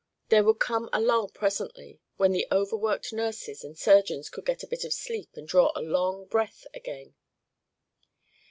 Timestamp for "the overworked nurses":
2.31-3.63